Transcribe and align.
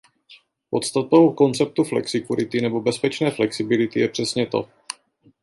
Podstatou 0.69 1.33
konceptu 1.33 1.83
flexikurity 1.83 2.61
nebo 2.61 2.81
bezpečné 2.81 3.31
flexibility 3.31 3.99
je 3.99 4.09
přesně 4.09 4.47
to. 4.47 4.69